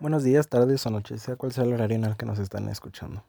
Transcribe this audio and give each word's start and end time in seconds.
Buenos 0.00 0.24
días, 0.24 0.48
tardes 0.48 0.86
o 0.86 0.90
noches, 0.90 1.20
sea 1.20 1.36
cual 1.36 1.52
sea 1.52 1.64
el 1.64 1.74
horario 1.74 1.94
en 1.94 2.04
el 2.04 2.16
que 2.16 2.24
nos 2.24 2.38
están 2.38 2.70
escuchando. 2.70 3.22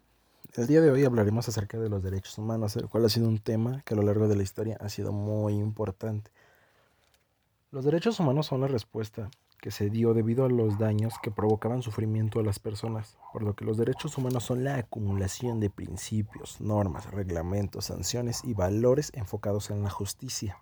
El 0.53 0.67
día 0.67 0.79
de 0.79 0.89
hoy 0.89 1.03
hablaremos 1.03 1.49
acerca 1.49 1.77
de 1.77 1.89
los 1.89 2.01
derechos 2.01 2.37
humanos, 2.37 2.77
el 2.77 2.87
cual 2.87 3.03
ha 3.03 3.09
sido 3.09 3.27
un 3.27 3.39
tema 3.39 3.81
que 3.81 3.93
a 3.93 3.97
lo 3.97 4.03
largo 4.03 4.29
de 4.29 4.37
la 4.37 4.43
historia 4.43 4.77
ha 4.79 4.87
sido 4.87 5.11
muy 5.11 5.55
importante. 5.55 6.31
Los 7.71 7.83
derechos 7.83 8.21
humanos 8.21 8.45
son 8.45 8.61
la 8.61 8.67
respuesta 8.67 9.29
que 9.59 9.69
se 9.69 9.89
dio 9.89 10.13
debido 10.13 10.45
a 10.45 10.49
los 10.49 10.79
daños 10.79 11.15
que 11.21 11.29
provocaban 11.29 11.81
sufrimiento 11.81 12.39
a 12.39 12.43
las 12.43 12.59
personas, 12.59 13.17
por 13.33 13.43
lo 13.43 13.53
que 13.53 13.65
los 13.65 13.75
derechos 13.75 14.17
humanos 14.17 14.45
son 14.45 14.63
la 14.63 14.77
acumulación 14.77 15.59
de 15.59 15.69
principios, 15.69 16.61
normas, 16.61 17.11
reglamentos, 17.11 17.83
sanciones 17.83 18.45
y 18.45 18.53
valores 18.53 19.11
enfocados 19.13 19.71
en 19.71 19.83
la 19.83 19.89
justicia. 19.89 20.57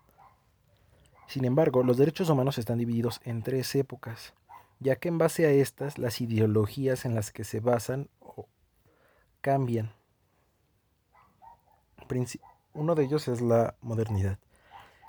Sin 1.28 1.46
embargo, 1.46 1.84
los 1.84 1.98
derechos 1.98 2.32
humanos 2.32 2.58
están 2.58 2.80
divididos 2.80 3.22
en 3.26 3.44
tres 3.44 3.76
épocas, 3.76 4.34
ya 4.80 4.96
que 4.96 5.10
en 5.10 5.18
base 5.18 5.46
a 5.46 5.52
estas 5.52 5.98
las 5.98 6.22
ideologías 6.22 7.06
en 7.06 7.16
las 7.16 7.32
que 7.32 7.44
se 7.44 7.60
basan 7.60 8.10
cambian. 9.42 9.94
Uno 12.74 12.96
de 12.96 13.04
ellos 13.04 13.28
es 13.28 13.42
la 13.42 13.76
modernidad. 13.82 14.40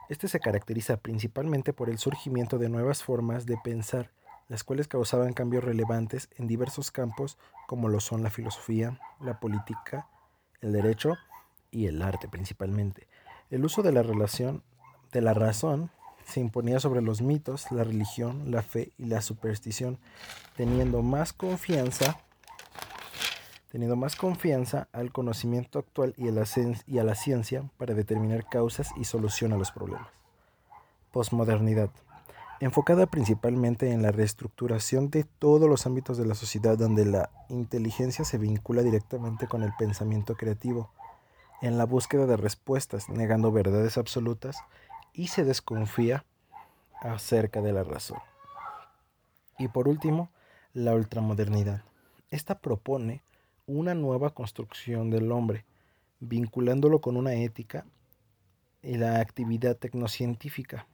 Este 0.09 0.28
se 0.28 0.41
caracteriza 0.41 0.97
principalmente 0.97 1.73
por 1.73 1.88
el 1.88 1.98
surgimiento 1.98 2.59
de 2.59 2.69
nuevas 2.69 3.02
formas 3.02 3.47
de 3.47 3.56
pensar, 3.62 4.11
las 4.48 4.64
cuales 4.64 4.88
causaban 4.88 5.33
cambios 5.33 5.62
relevantes 5.62 6.28
en 6.37 6.48
diversos 6.48 6.91
campos 6.91 7.39
como 7.69 7.89
lo 7.89 8.00
son 8.00 8.23
la 8.23 8.30
filosofía, 8.30 8.98
la 9.20 9.39
política, 9.39 10.09
el 10.61 10.73
derecho 10.73 11.14
y 11.70 11.87
el 11.87 12.02
arte 12.02 12.28
principalmente. 12.28 13.06
El 13.50 13.64
uso 13.64 13.83
de 13.83 13.92
la 13.92 14.02
relación 14.02 14.64
de 15.12 15.20
la 15.20 15.33
razón 15.33 15.91
se 16.30 16.41
imponía 16.41 16.80
sobre 16.80 17.02
los 17.02 17.20
mitos, 17.20 17.70
la 17.70 17.84
religión, 17.84 18.51
la 18.51 18.62
fe 18.62 18.93
y 18.98 19.07
la 19.07 19.20
superstición, 19.20 19.98
teniendo 20.56 21.03
más 21.03 21.33
confianza 21.33 22.19
teniendo 23.70 23.97
más 23.97 24.17
confianza 24.17 24.89
al 24.92 25.12
conocimiento 25.12 25.78
actual 25.78 26.14
y 26.17 26.28
a, 26.28 26.33
la, 26.33 27.14
ciencia 27.14 27.64
para 27.78 27.95
determinar 27.95 28.48
causas 28.48 28.91
y 28.97 29.05
solución 29.05 29.53
a 29.53 29.56
los 29.56 29.70
problemas. 29.70 30.08
Postmodernidad. 31.12 31.91
Enfocada 32.58 33.06
principalmente 33.06 33.91
en 33.92 34.03
la 34.03 34.11
reestructuración 34.11 35.08
de 35.11 35.25
todos 35.25 35.69
los 35.69 35.86
ámbitos 35.86 36.19
de 36.19 36.27
la 36.27 36.34
sociedad 36.34 36.77
donde 36.77 37.06
la 37.06 37.31
inteligencia 37.48 38.25
se 38.25 38.39
vincula 38.39 38.83
directamente 38.83 39.47
con 39.47 39.62
el 39.62 39.73
pensamiento 39.78 40.34
creativo, 40.34 40.91
en 41.62 41.78
la 41.78 41.86
búsqueda 41.86 42.27
de 42.27 42.36
respuestas, 42.36 43.08
negando 43.08 43.53
verdades 43.53 43.98
absolutas 43.98 44.56
y 45.12 45.28
se 45.28 45.44
desconfía 45.44 46.25
acerca 47.00 47.61
de 47.61 47.72
la 47.72 47.84
razón. 47.84 48.19
Y 49.58 49.69
por 49.69 49.89
último, 49.89 50.30
la 50.72 50.94
ultramodernidad. 50.94 51.84
Esta 52.30 52.58
propone 52.58 53.22
una 53.67 53.94
nueva 53.94 54.30
construcción 54.30 55.11
del 55.11 55.30
hombre, 55.33 55.64
vinculándolo 56.20 57.00
con 57.00 57.17
una 57.17 57.34
ética 57.34 57.86
y 58.83 58.97
la 58.97 59.20
actividad 59.20 59.77
tecnocientífica. 59.77 60.86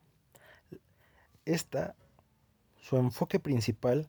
Esta, 1.44 1.94
su 2.80 2.96
enfoque 2.96 3.38
principal, 3.38 4.08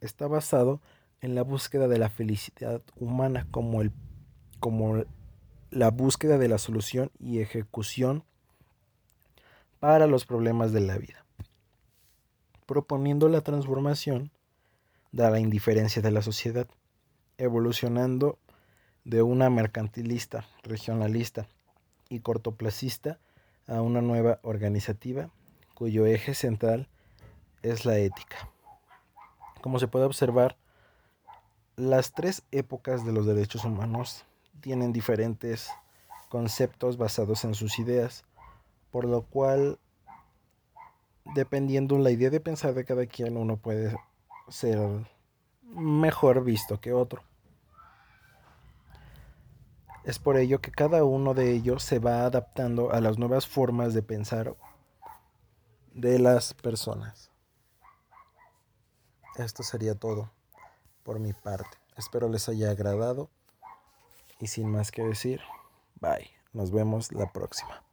está 0.00 0.26
basado 0.26 0.80
en 1.20 1.34
la 1.34 1.42
búsqueda 1.42 1.88
de 1.88 1.98
la 1.98 2.10
felicidad 2.10 2.82
humana 2.96 3.46
como, 3.50 3.80
el, 3.80 3.92
como 4.60 5.04
la 5.70 5.90
búsqueda 5.90 6.38
de 6.38 6.48
la 6.48 6.58
solución 6.58 7.10
y 7.18 7.40
ejecución 7.40 8.24
para 9.86 10.08
los 10.08 10.26
problemas 10.26 10.72
de 10.72 10.80
la 10.80 10.98
vida, 10.98 11.24
proponiendo 12.66 13.28
la 13.28 13.42
transformación 13.42 14.32
de 15.12 15.30
la 15.30 15.38
indiferencia 15.38 16.02
de 16.02 16.10
la 16.10 16.22
sociedad, 16.22 16.66
evolucionando 17.38 18.36
de 19.04 19.22
una 19.22 19.48
mercantilista, 19.48 20.44
regionalista 20.64 21.46
y 22.08 22.18
cortoplacista 22.18 23.20
a 23.68 23.80
una 23.80 24.02
nueva 24.02 24.40
organizativa 24.42 25.30
cuyo 25.74 26.04
eje 26.04 26.34
central 26.34 26.88
es 27.62 27.84
la 27.84 27.96
ética. 27.96 28.50
Como 29.60 29.78
se 29.78 29.86
puede 29.86 30.04
observar, 30.04 30.56
las 31.76 32.10
tres 32.12 32.42
épocas 32.50 33.06
de 33.06 33.12
los 33.12 33.24
derechos 33.24 33.64
humanos 33.64 34.24
tienen 34.60 34.92
diferentes 34.92 35.70
conceptos 36.28 36.96
basados 36.96 37.44
en 37.44 37.54
sus 37.54 37.78
ideas, 37.78 38.24
por 38.96 39.04
lo 39.04 39.20
cual, 39.20 39.78
dependiendo 41.34 41.98
la 41.98 42.10
idea 42.10 42.30
de 42.30 42.40
pensar 42.40 42.74
de 42.74 42.84
cada 42.84 43.06
quien, 43.06 43.36
uno 43.36 43.56
puede 43.56 43.96
ser 44.48 44.78
mejor 45.62 46.44
visto 46.44 46.80
que 46.80 46.92
otro. 46.92 47.22
Es 50.04 50.18
por 50.18 50.36
ello 50.36 50.60
que 50.60 50.70
cada 50.70 51.02
uno 51.04 51.34
de 51.34 51.52
ellos 51.52 51.82
se 51.82 51.98
va 51.98 52.24
adaptando 52.24 52.92
a 52.92 53.00
las 53.00 53.18
nuevas 53.18 53.46
formas 53.46 53.92
de 53.92 54.02
pensar 54.02 54.56
de 55.92 56.18
las 56.18 56.54
personas. 56.54 57.30
Esto 59.36 59.62
sería 59.62 59.94
todo 59.96 60.30
por 61.02 61.18
mi 61.18 61.32
parte. 61.32 61.76
Espero 61.96 62.28
les 62.28 62.48
haya 62.48 62.70
agradado 62.70 63.30
y 64.38 64.46
sin 64.46 64.70
más 64.70 64.92
que 64.92 65.02
decir, 65.02 65.40
bye. 66.00 66.36
Nos 66.56 66.70
vemos 66.70 67.12
la 67.12 67.30
próxima. 67.30 67.85